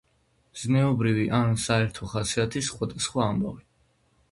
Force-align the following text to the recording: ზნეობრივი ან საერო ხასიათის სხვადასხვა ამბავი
ზნეობრივი 0.61 1.25
ან 1.41 1.53
საერო 1.65 2.09
ხასიათის 2.15 2.69
სხვადასხვა 2.73 3.27
ამბავი 3.31 3.65